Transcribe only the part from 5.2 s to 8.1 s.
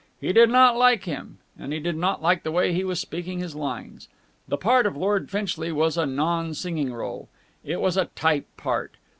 Finchley was a non singing rôle. It was a